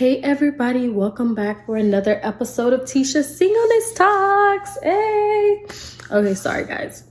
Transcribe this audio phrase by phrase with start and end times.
[0.00, 4.78] Hey everybody, welcome back for another episode of Tisha Singleness Talks.
[4.82, 5.66] Hey.
[6.10, 7.04] Okay, sorry guys.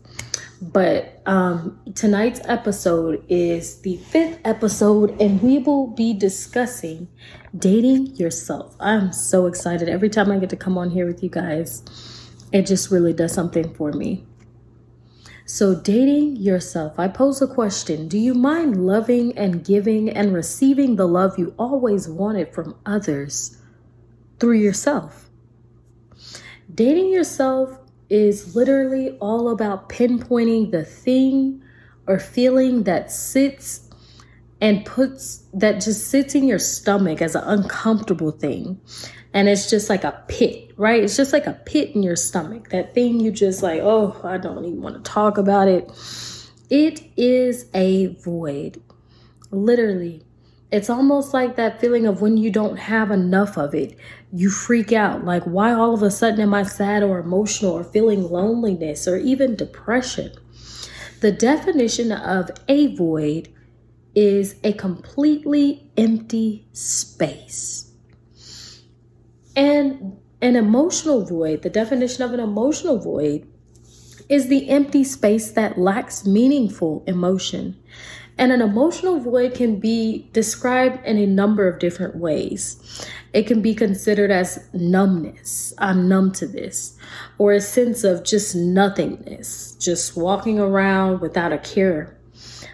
[0.59, 7.07] But um tonight's episode is the fifth episode and we will be discussing
[7.55, 8.75] dating yourself.
[8.79, 11.83] I'm so excited every time I get to come on here with you guys.
[12.51, 14.25] It just really does something for me.
[15.51, 18.07] So, dating yourself, I pose a question.
[18.07, 23.57] Do you mind loving and giving and receiving the love you always wanted from others
[24.39, 25.27] through yourself?
[26.71, 27.79] Dating yourself
[28.11, 31.63] is literally all about pinpointing the thing
[32.05, 33.89] or feeling that sits
[34.61, 38.79] and puts that just sits in your stomach as an uncomfortable thing.
[39.33, 41.03] And it's just like a pit, right?
[41.03, 42.69] It's just like a pit in your stomach.
[42.69, 45.91] That thing you just like, oh, I don't even want to talk about it.
[46.69, 48.81] It is a void.
[49.51, 50.23] Literally.
[50.71, 53.97] It's almost like that feeling of when you don't have enough of it,
[54.31, 55.25] you freak out.
[55.25, 59.17] Like, why all of a sudden am I sad or emotional or feeling loneliness or
[59.17, 60.31] even depression?
[61.19, 63.49] The definition of a void
[64.15, 67.91] is a completely empty space.
[69.57, 73.47] And an emotional void, the definition of an emotional void,
[74.29, 77.75] is the empty space that lacks meaningful emotion.
[78.37, 83.05] And an emotional void can be described in a number of different ways.
[83.33, 85.73] It can be considered as numbness.
[85.77, 86.97] I'm numb to this.
[87.37, 92.17] Or a sense of just nothingness, just walking around without a care.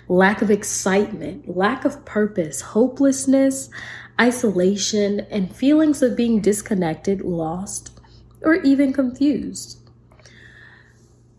[0.07, 3.71] Lack of excitement, lack of purpose, hopelessness,
[4.19, 7.99] isolation, and feelings of being disconnected, lost,
[8.41, 9.79] or even confused.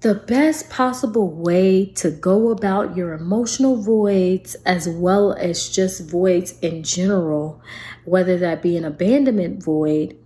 [0.01, 6.59] The best possible way to go about your emotional voids, as well as just voids
[6.61, 7.61] in general,
[8.05, 10.17] whether that be an abandonment void,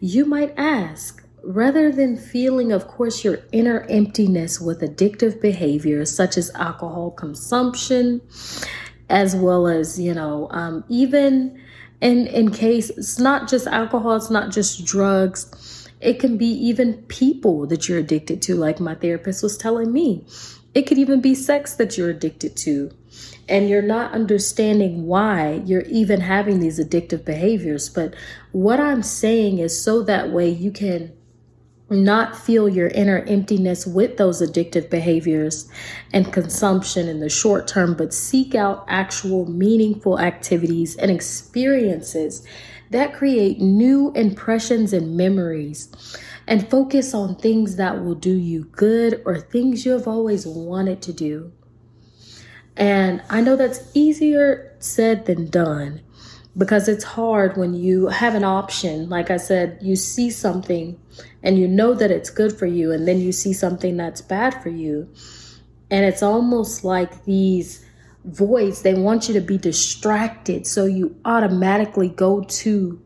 [0.00, 6.36] you might ask, rather than feeling, of course, your inner emptiness with addictive behaviors such
[6.36, 8.20] as alcohol consumption,
[9.08, 11.62] as well as, you know, um, even
[12.00, 15.88] in in case it's not just alcohol it's not just drugs.
[16.00, 20.26] It can be even people that you're addicted to like my therapist was telling me.
[20.74, 22.90] It could even be sex that you're addicted to.
[23.48, 27.88] And you're not understanding why you're even having these addictive behaviors.
[27.88, 28.14] But
[28.52, 31.12] what i'm saying is so that way you can
[31.88, 35.68] not feel your inner emptiness with those addictive behaviors
[36.12, 42.46] and consumption in the short term, but seek out actual meaningful activities and experiences
[42.90, 45.88] that create new impressions and memories.
[46.48, 51.02] And focus on things that will do you good or things you have always wanted
[51.02, 51.52] to do.
[52.76, 56.02] And I know that's easier said than done
[56.56, 59.08] because it's hard when you have an option.
[59.08, 60.98] Like I said, you see something
[61.42, 64.62] and you know that it's good for you, and then you see something that's bad
[64.62, 65.08] for you.
[65.90, 67.84] And it's almost like these
[68.24, 70.66] voids, they want you to be distracted.
[70.66, 73.00] So you automatically go to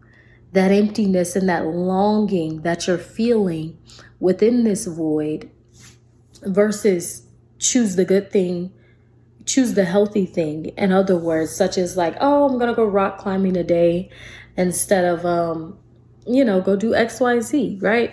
[0.52, 3.78] that emptiness and that longing that you're feeling
[4.18, 5.50] within this void
[6.42, 7.26] versus
[7.58, 8.72] choose the good thing
[9.50, 10.66] choose the healthy thing.
[10.76, 14.10] In other words such as like oh i'm gonna go rock climbing today
[14.56, 15.78] instead of um
[16.26, 18.12] you know go do xyz right?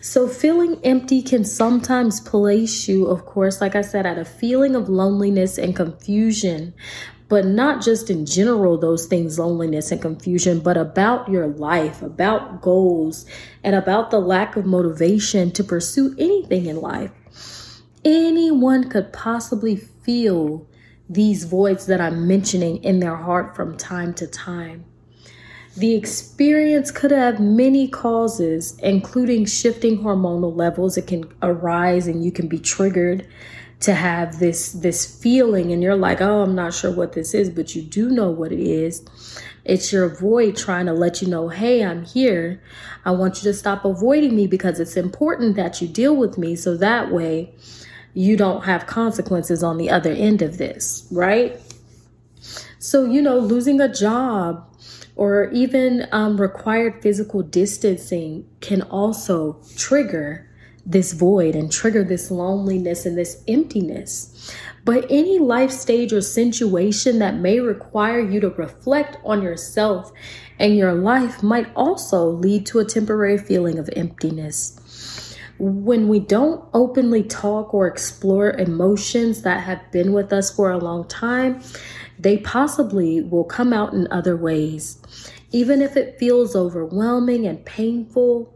[0.00, 4.76] So feeling empty can sometimes place you of course like i said at a feeling
[4.76, 6.72] of loneliness and confusion
[7.28, 12.62] but not just in general those things loneliness and confusion but about your life about
[12.62, 13.26] goals
[13.64, 17.10] and about the lack of motivation to pursue anything in life
[18.04, 20.66] anyone could possibly feel
[21.08, 24.84] these voids that I'm mentioning in their heart from time to time.
[25.76, 30.96] The experience could have many causes, including shifting hormonal levels.
[30.96, 33.26] It can arise and you can be triggered
[33.80, 37.48] to have this this feeling and you're like, "Oh, I'm not sure what this is,"
[37.48, 39.02] but you do know what it is.
[39.64, 42.60] It's your void trying to let you know, "Hey, I'm here.
[43.04, 46.56] I want you to stop avoiding me because it's important that you deal with me
[46.56, 47.52] so that way
[48.18, 51.56] you don't have consequences on the other end of this, right?
[52.80, 54.68] So, you know, losing a job
[55.14, 60.50] or even um, required physical distancing can also trigger
[60.84, 64.52] this void and trigger this loneliness and this emptiness.
[64.84, 70.10] But any life stage or situation that may require you to reflect on yourself
[70.58, 74.77] and your life might also lead to a temporary feeling of emptiness
[75.58, 80.78] when we don't openly talk or explore emotions that have been with us for a
[80.78, 81.60] long time,
[82.18, 84.98] they possibly will come out in other ways.
[85.50, 88.54] Even if it feels overwhelming and painful,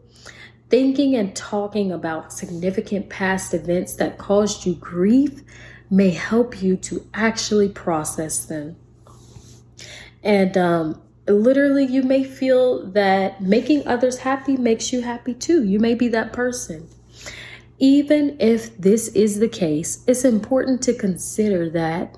[0.69, 5.43] thinking and talking about significant past events that caused you grief
[5.91, 8.77] may help you to actually process them.
[10.23, 15.65] And um, literally, you may feel that making others happy makes you happy too.
[15.65, 16.89] You may be that person.
[17.79, 22.17] Even if this is the case, it's important to consider that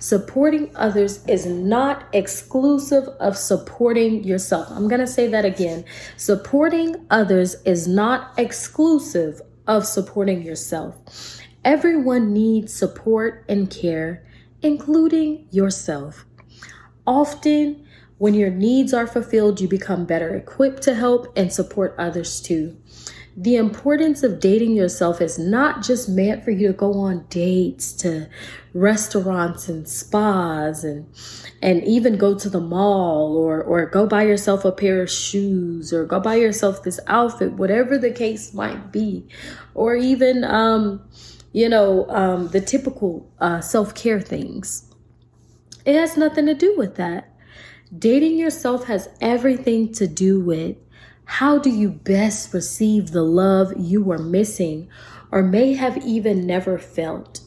[0.00, 4.68] supporting others is not exclusive of supporting yourself.
[4.70, 5.84] I'm going to say that again.
[6.16, 11.40] Supporting others is not exclusive of supporting yourself.
[11.64, 14.24] Everyone needs support and care,
[14.62, 16.24] including yourself.
[17.06, 17.85] Often,
[18.18, 22.76] when your needs are fulfilled, you become better equipped to help and support others too.
[23.36, 27.92] The importance of dating yourself is not just meant for you to go on dates
[27.94, 28.30] to
[28.72, 31.06] restaurants and spas and
[31.60, 35.92] and even go to the mall or or go buy yourself a pair of shoes
[35.92, 39.26] or go buy yourself this outfit whatever the case might be
[39.74, 41.06] or even um
[41.52, 44.86] you know um the typical uh self-care things
[45.86, 47.30] it has nothing to do with that.
[47.96, 50.76] Dating yourself has everything to do with
[51.24, 54.88] how do you best receive the love you were missing
[55.30, 57.40] or may have even never felt?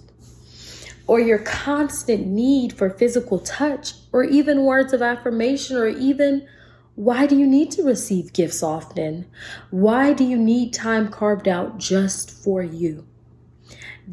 [1.08, 6.48] Or your constant need for physical touch, or even words of affirmation, or even
[6.96, 9.26] why do you need to receive gifts often?
[9.72, 13.08] Why do you need time carved out just for you?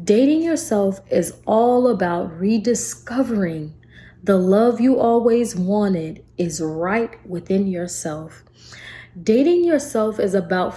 [0.03, 3.73] Dating yourself is all about rediscovering
[4.27, 8.43] the love you always wanted is right within yourself.
[9.23, 10.75] Dating yourself is about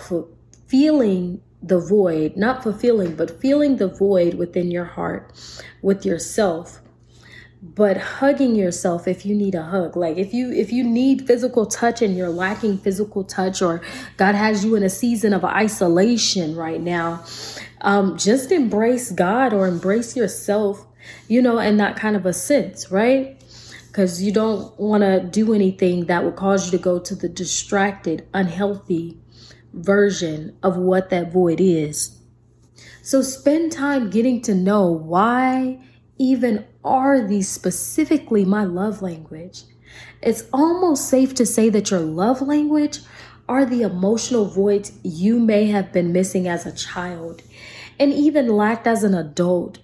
[0.69, 5.33] feeling the void, not fulfilling, but feeling the void within your heart
[5.83, 6.81] with yourself
[7.63, 11.67] but hugging yourself if you need a hug like if you if you need physical
[11.67, 13.83] touch and you're lacking physical touch or
[14.17, 17.23] god has you in a season of isolation right now
[17.83, 20.87] um just embrace god or embrace yourself
[21.29, 23.40] you know in that kind of a sense right
[23.91, 27.29] because you don't want to do anything that would cause you to go to the
[27.29, 29.19] distracted, unhealthy
[29.73, 32.17] version of what that void is.
[33.03, 35.81] So spend time getting to know why
[36.19, 39.63] even are these specifically my love language.
[40.23, 43.01] It's almost safe to say that your love language
[43.49, 47.43] are the emotional voids you may have been missing as a child
[47.99, 49.81] and even lacked as an adult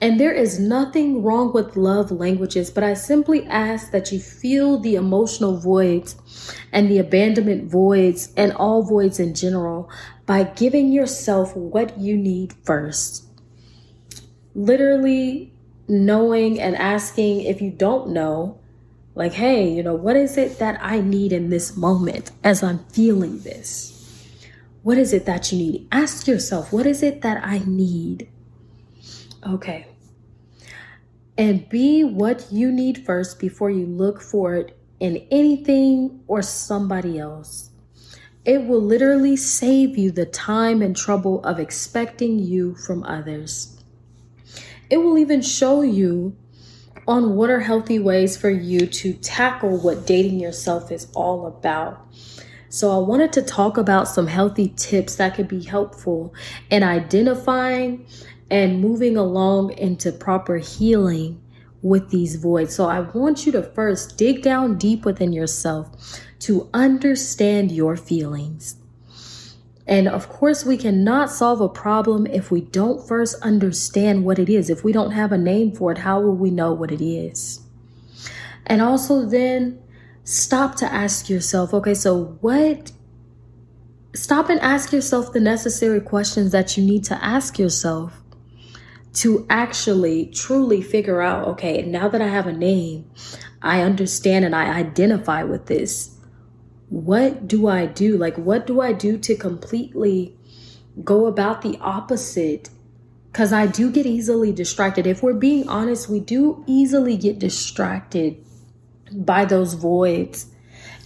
[0.00, 4.78] and there is nothing wrong with love languages, but I simply ask that you feel
[4.78, 6.14] the emotional voids
[6.72, 9.90] and the abandonment voids and all voids in general
[10.24, 13.24] by giving yourself what you need first.
[14.54, 15.52] Literally
[15.88, 18.60] knowing and asking if you don't know,
[19.16, 22.84] like, hey, you know, what is it that I need in this moment as I'm
[22.84, 23.96] feeling this?
[24.84, 25.88] What is it that you need?
[25.90, 28.28] Ask yourself, what is it that I need?
[29.44, 29.87] Okay.
[31.38, 37.18] And be what you need first before you look for it in anything or somebody
[37.18, 37.70] else.
[38.44, 43.78] It will literally save you the time and trouble of expecting you from others.
[44.90, 46.36] It will even show you
[47.06, 52.06] on what are healthy ways for you to tackle what dating yourself is all about.
[52.70, 56.34] So, I wanted to talk about some healthy tips that could be helpful
[56.70, 58.06] in identifying
[58.50, 61.40] and moving along into proper healing
[61.82, 62.74] with these voids.
[62.74, 68.76] So I want you to first dig down deep within yourself to understand your feelings.
[69.86, 74.50] And of course, we cannot solve a problem if we don't first understand what it
[74.50, 74.68] is.
[74.68, 77.60] If we don't have a name for it, how will we know what it is?
[78.66, 79.80] And also, then
[80.24, 82.92] stop to ask yourself okay, so what
[84.14, 88.20] stop and ask yourself the necessary questions that you need to ask yourself
[89.18, 93.10] to actually truly figure out okay, now that I have a name,
[93.60, 96.14] I understand and I identify with this.
[96.88, 98.16] What do I do?
[98.16, 100.36] Like, what do I do to completely
[101.02, 102.70] go about the opposite?
[103.32, 105.06] Because I do get easily distracted.
[105.06, 108.42] If we're being honest, we do easily get distracted
[109.12, 110.46] by those voids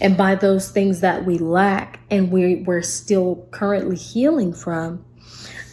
[0.00, 5.04] and by those things that we lack and we, we're still currently healing from.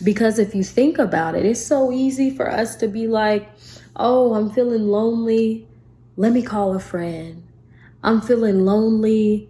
[0.03, 3.49] Because if you think about it, it's so easy for us to be like,
[3.95, 5.67] oh, I'm feeling lonely.
[6.15, 7.43] Let me call a friend.
[8.03, 9.49] I'm feeling lonely.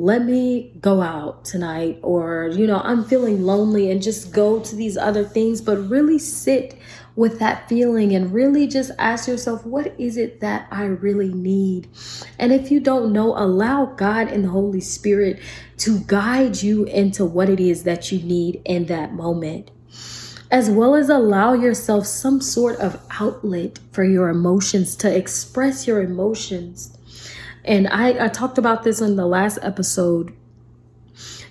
[0.00, 4.76] let me go out tonight or you know i'm feeling lonely and just go to
[4.76, 6.78] these other things but really sit
[7.16, 11.88] with that feeling and really just ask yourself what is it that i really need
[12.38, 15.40] and if you don't know allow god and the holy spirit
[15.76, 19.68] to guide you into what it is that you need in that moment
[20.50, 26.02] as well as allow yourself some sort of outlet for your emotions to express your
[26.02, 26.98] emotions
[27.68, 30.34] and I, I talked about this in the last episode.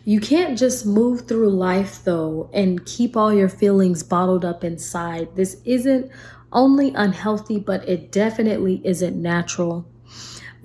[0.04, 5.36] You can't just move through life though and keep all your feelings bottled up inside.
[5.36, 6.10] This isn't
[6.51, 9.86] only unhealthy, but it definitely isn't natural.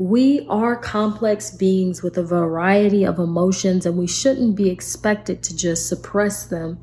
[0.02, 5.56] We are complex beings with a variety of emotions, and we shouldn't be expected to
[5.56, 6.80] just suppress them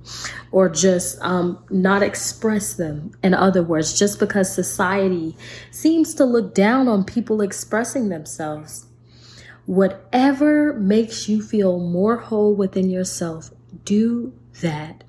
[0.54, 3.12] or just um, not express them.
[3.22, 5.36] In other words, just because society
[5.70, 8.86] seems to look down on people expressing themselves.
[9.66, 13.50] Whatever makes you feel more whole within yourself,
[13.84, 15.04] do that.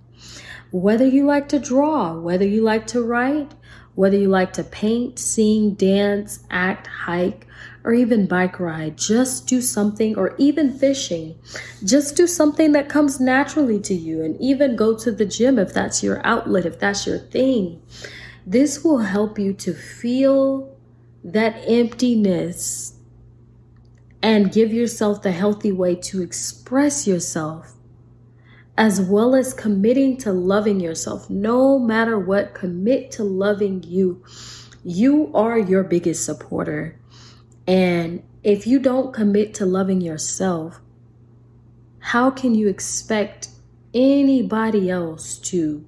[0.73, 3.55] Whether you like to draw, whether you like to write,
[3.95, 7.47] whether you like to paint, sing, dance, act, hike,
[7.85, 11.39] or even bike ride, just do something, or even fishing.
[11.85, 15.73] Just do something that comes naturally to you, and even go to the gym if
[15.73, 17.81] that's your outlet, if that's your thing.
[18.47, 20.77] This will help you to feel
[21.25, 22.95] that emptiness
[24.23, 27.73] and give yourself the healthy way to express yourself,
[28.77, 31.31] as well as committing to loving yourself.
[31.31, 34.23] No matter what, commit to loving you.
[34.85, 37.00] You are your biggest supporter.
[37.67, 40.81] And if you don't commit to loving yourself,
[41.99, 43.49] how can you expect
[43.93, 45.85] anybody else to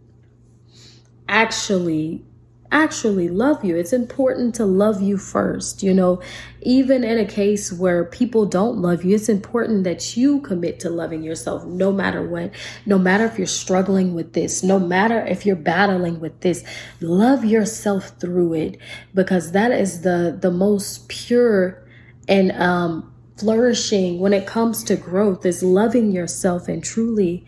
[1.29, 2.25] actually
[2.73, 3.77] actually love you.
[3.77, 5.83] It's important to love you first.
[5.83, 6.21] You know,
[6.63, 10.91] even in a case where people don't love you, it's important that you commit to
[10.91, 12.51] loving yourself no matter what.
[12.87, 16.65] No matter if you're struggling with this, no matter if you're battling with this,
[17.01, 18.79] love yourself through it
[19.15, 21.87] because that is the the most pure
[22.27, 27.45] and um flourishing when it comes to growth is loving yourself and truly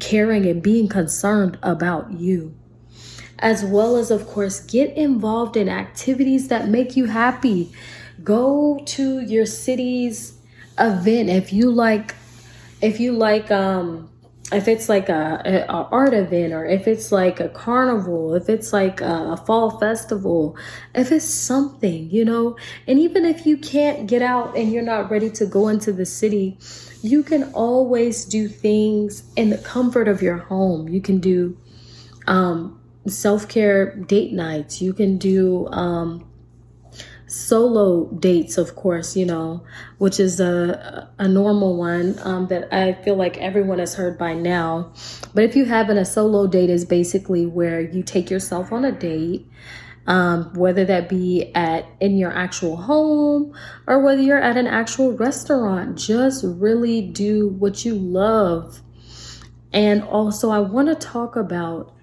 [0.00, 2.54] caring and being concerned about you
[3.38, 7.72] as well as, of course, get involved in activities that make you happy.
[8.22, 10.38] Go to your city's
[10.78, 11.28] event.
[11.28, 12.14] If you like,
[12.80, 14.08] if you like, um,
[14.52, 18.70] if it's like a, a, art event or if it's like a carnival if it's
[18.70, 20.58] like a, a, fall festival
[20.94, 22.56] if it's something you know?
[22.86, 26.04] And even if you can't get out and you're not ready to go into the
[26.04, 26.58] city
[27.02, 30.88] you can always do things in the comfort of your home.
[30.88, 31.56] You can do
[32.28, 34.80] um, self care date nights.
[34.80, 36.28] You can do um,
[37.32, 39.64] solo dates, of course, you know,
[39.98, 44.34] which is a, a normal one um, that I feel like everyone has heard by
[44.34, 44.92] now.
[45.34, 48.92] But if you haven't, a solo date is basically where you take yourself on a
[48.92, 49.48] date.
[50.04, 53.54] Um, whether that be at in your actual home
[53.86, 58.82] or whether you're at an actual restaurant, just really do what you love.
[59.72, 61.94] And also, I want to talk about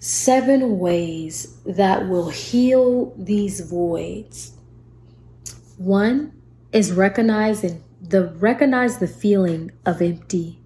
[0.00, 4.54] seven ways that will heal these voids.
[5.76, 6.32] One
[6.72, 10.58] is recognizing the recognize the feeling of empty.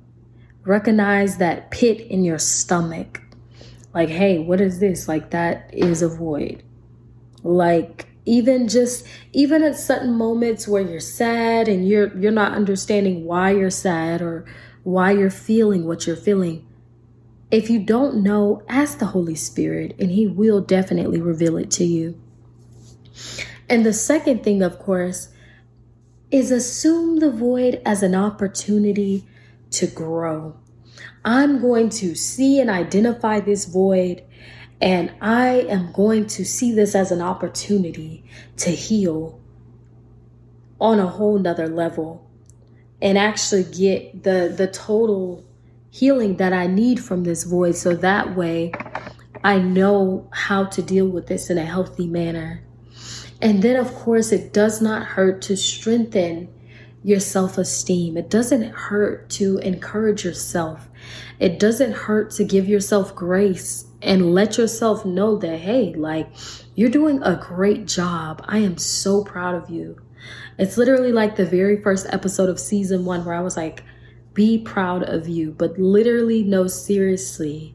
[0.64, 3.20] Recognize that pit in your stomach.
[3.92, 5.08] Like, hey, what is this?
[5.08, 6.62] Like that is a void.
[7.42, 13.24] Like even just even at certain moments where you're sad and you're you're not understanding
[13.24, 14.44] why you're sad or
[14.84, 16.66] why you're feeling what you're feeling
[17.54, 21.84] if you don't know, ask the Holy Spirit and He will definitely reveal it to
[21.84, 22.20] you.
[23.68, 25.28] And the second thing, of course,
[26.32, 29.24] is assume the void as an opportunity
[29.70, 30.56] to grow.
[31.24, 34.24] I'm going to see and identify this void,
[34.80, 38.24] and I am going to see this as an opportunity
[38.56, 39.40] to heal
[40.80, 42.28] on a whole nother level
[43.00, 45.44] and actually get the the total
[45.94, 48.72] healing that I need from this void so that way
[49.44, 52.64] I know how to deal with this in a healthy manner.
[53.40, 56.48] And then, of course, it does not hurt to strengthen
[57.04, 58.16] your self esteem.
[58.16, 60.88] It doesn't hurt to encourage yourself.
[61.38, 66.28] It doesn't hurt to give yourself grace and let yourself know that, hey, like,
[66.74, 68.44] you're doing a great job.
[68.48, 70.00] I am so proud of you.
[70.58, 73.84] It's literally like the very first episode of season one where I was like,
[74.34, 77.74] be proud of you, but literally, no, seriously,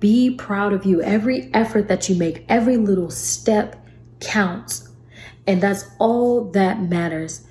[0.00, 1.02] be proud of you.
[1.02, 3.86] Every effort that you make, every little step
[4.20, 4.88] counts.
[5.46, 7.46] And that's all that matters.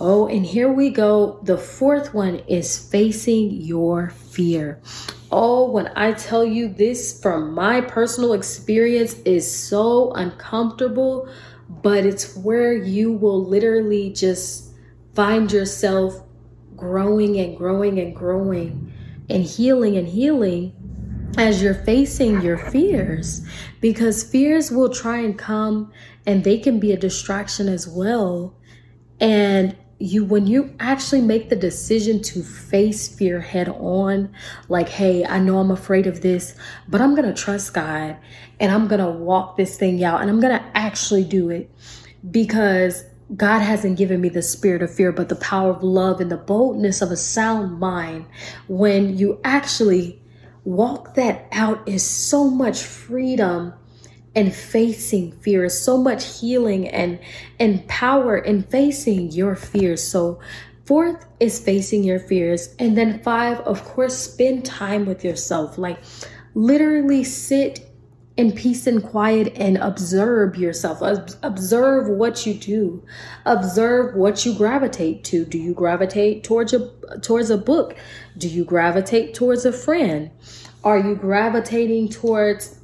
[0.00, 1.40] Oh, and here we go.
[1.42, 4.80] The fourth one is facing your fear.
[5.30, 11.28] Oh, when I tell you this from my personal experience is so uncomfortable,
[11.68, 14.72] but it's where you will literally just
[15.14, 16.22] find yourself
[16.78, 18.92] growing and growing and growing
[19.28, 20.72] and healing and healing
[21.36, 23.46] as you're facing your fears.
[23.80, 25.92] Because fears will try and come
[26.26, 28.54] and they can be a distraction as well.
[29.20, 34.32] And you when you actually make the decision to face fear head on
[34.68, 36.54] like hey i know i'm afraid of this
[36.86, 38.16] but i'm gonna trust god
[38.60, 41.70] and i'm gonna walk this thing out and i'm gonna actually do it.
[42.30, 43.04] Because
[43.36, 46.36] god hasn't given me the spirit of fear but the power of love and the
[46.36, 48.26] boldness of a sound mind.
[48.68, 50.22] When you actually
[50.64, 53.74] walk that out is so much freedom
[54.34, 57.18] and facing fear so much healing and
[57.58, 60.38] and power in facing your fears so
[60.84, 65.76] fourth is facing your fears and then five of course spend time with yourself.
[65.78, 65.98] Like
[66.54, 67.87] literally sit
[68.38, 71.02] in peace and quiet and observe yourself.
[71.42, 73.04] Observe what you do.
[73.44, 75.44] Observe what you gravitate to.
[75.44, 76.88] Do you gravitate towards a
[77.20, 77.96] towards a book?
[78.38, 80.30] Do you gravitate towards a friend?
[80.84, 82.76] Are you gravitating towards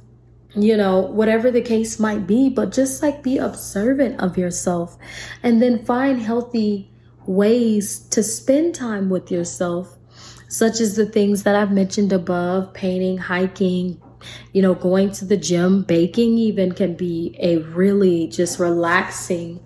[0.57, 4.97] you know, whatever the case might be, but just like be observant of yourself
[5.43, 6.89] and then find healthy
[7.25, 9.97] ways to spend time with yourself,
[10.47, 14.01] such as the things that I've mentioned above painting, hiking,
[14.53, 19.59] you know, going to the gym, baking even can be a really just relaxing,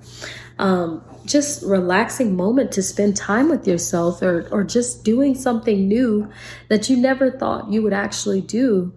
[0.57, 6.29] um, just relaxing moment to spend time with yourself or, or just doing something new
[6.67, 8.93] that you never thought you would actually do.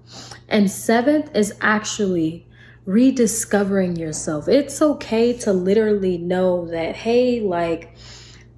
[0.49, 2.47] And seventh is actually
[2.85, 4.49] rediscovering yourself.
[4.49, 7.95] It's okay to literally know that, hey, like,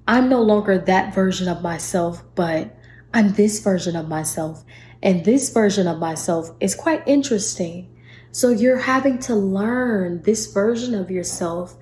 [0.07, 2.75] I'm no longer that version of myself, but
[3.13, 4.63] I'm this version of myself.
[5.03, 7.91] And this version of myself is quite interesting.
[8.31, 11.77] So you're having to learn this version of yourself.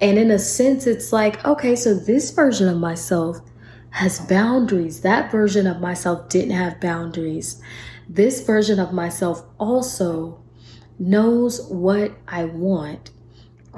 [0.00, 3.38] And in a sense, it's like, okay, so this version of myself
[3.90, 5.00] has boundaries.
[5.00, 7.60] That version of myself didn't have boundaries
[8.08, 10.40] this version of myself also
[10.98, 13.10] knows what I want.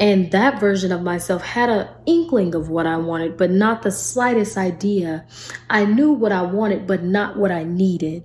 [0.01, 3.91] And that version of myself had an inkling of what I wanted, but not the
[3.91, 5.27] slightest idea.
[5.69, 8.23] I knew what I wanted, but not what I needed.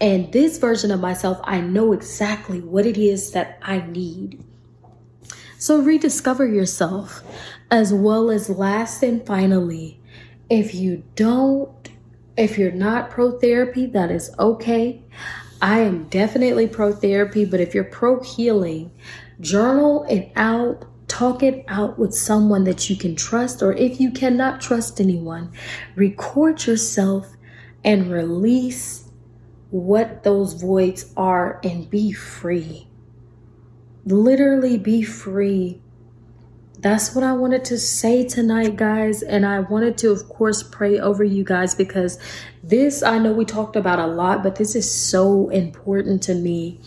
[0.00, 4.42] And this version of myself, I know exactly what it is that I need.
[5.58, 7.22] So rediscover yourself,
[7.70, 10.00] as well as last and finally,
[10.50, 11.90] if you don't,
[12.36, 15.02] if you're not pro therapy, that is okay.
[15.62, 18.90] I am definitely pro therapy, but if you're pro healing,
[19.40, 24.10] journal it out, talk it out with someone that you can trust, or if you
[24.10, 25.52] cannot trust anyone,
[25.94, 27.36] record yourself
[27.84, 29.03] and release
[29.74, 32.86] what those voids are and be free.
[34.04, 35.80] Literally be free
[36.84, 39.22] that's what I wanted to say tonight, guys.
[39.22, 42.18] And I wanted to, of course, pray over you guys because
[42.62, 46.78] this, I know we talked about a lot, but this is so important to me,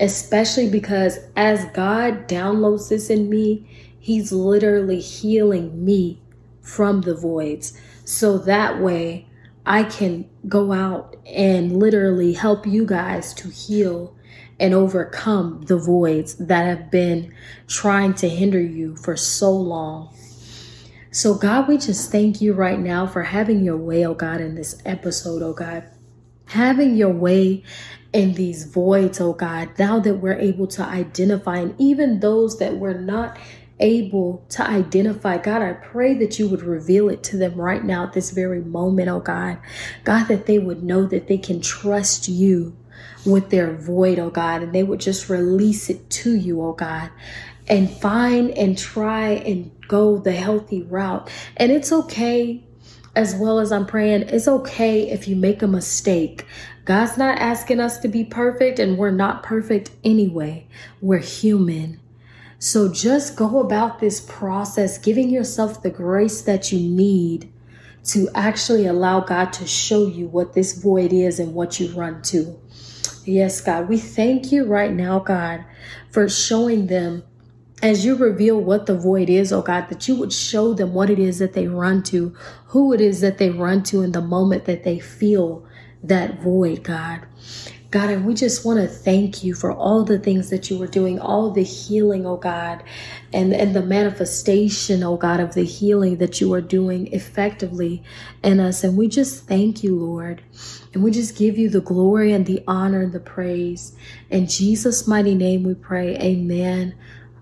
[0.00, 3.70] especially because as God downloads this in me,
[4.00, 6.20] He's literally healing me
[6.60, 7.72] from the voids.
[8.04, 9.25] So that way
[9.66, 14.16] I can go out and literally help you guys to heal
[14.60, 17.34] and overcome the voids that have been
[17.66, 20.14] trying to hinder you for so long.
[21.10, 24.54] So, God, we just thank you right now for having your way, oh God, in
[24.54, 25.84] this episode, oh God.
[26.46, 27.64] Having your way
[28.12, 32.76] in these voids, oh God, now that we're able to identify, and even those that
[32.76, 33.36] we're not
[33.78, 35.38] able to identify.
[35.38, 38.62] God, I pray that you would reveal it to them right now at this very
[38.62, 39.58] moment, oh God.
[40.04, 42.76] God, that they would know that they can trust you
[43.24, 47.10] with their void, oh God, and they would just release it to you, oh God,
[47.68, 51.30] and find and try and go the healthy route.
[51.56, 52.64] And it's okay,
[53.14, 56.46] as well as I'm praying, it's okay if you make a mistake.
[56.84, 60.66] God's not asking us to be perfect, and we're not perfect anyway.
[61.00, 62.00] We're human.
[62.58, 67.52] So just go about this process, giving yourself the grace that you need
[68.04, 72.22] to actually allow God to show you what this void is and what you run
[72.22, 72.58] to.
[73.24, 75.64] Yes, God, we thank you right now, God,
[76.10, 77.24] for showing them
[77.82, 81.10] as you reveal what the void is, oh God, that you would show them what
[81.10, 82.34] it is that they run to,
[82.66, 85.66] who it is that they run to in the moment that they feel
[86.02, 87.26] that void, God.
[87.90, 90.88] God, and we just want to thank you for all the things that you were
[90.88, 92.82] doing, all the healing, oh God,
[93.32, 98.02] and, and the manifestation, oh God, of the healing that you are doing effectively
[98.42, 98.82] in us.
[98.82, 100.42] And we just thank you, Lord.
[100.94, 103.94] And we just give you the glory and the honor and the praise.
[104.30, 106.16] In Jesus' mighty name we pray.
[106.16, 106.94] Amen.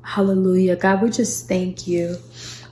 [0.02, 0.76] Hallelujah.
[0.76, 2.18] God, we just thank you.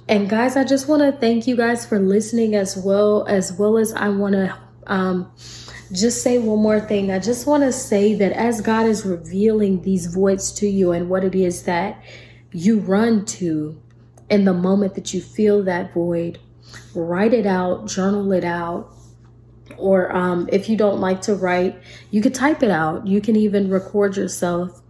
[0.09, 3.79] And guys, I just want to thank you guys for listening as well, as well
[3.79, 5.31] as I want to um,
[5.93, 7.11] just say one more thing.
[7.11, 11.11] I just want to say that as God is revealing these voids to you and
[11.11, 12.03] what it is that
[12.53, 13.81] you run to
[14.31, 16.39] in the moment that you feel that void,
[16.95, 18.91] write it out, journal it out.
[19.77, 21.79] Or um, if you don't like to write,
[22.11, 23.07] you could type it out.
[23.07, 24.81] You can even record yourself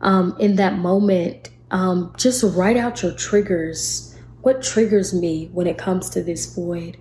[0.00, 1.50] um, in that moment.
[1.70, 4.16] Um, just write out your triggers.
[4.42, 6.96] What triggers me when it comes to this void?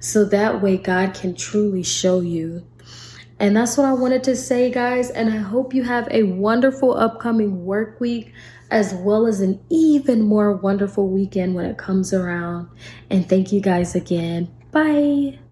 [0.00, 2.64] So that way, God can truly show you
[3.38, 5.10] and that's what I wanted to say, guys.
[5.10, 8.32] And I hope you have a wonderful upcoming work week
[8.70, 12.68] as well as an even more wonderful weekend when it comes around.
[13.10, 14.48] And thank you guys again.
[14.70, 15.38] Bye.